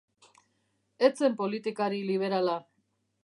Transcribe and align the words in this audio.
Ez 1.07 1.11
zen 1.19 1.35
politikari 1.43 2.01
liberala. 2.09 2.57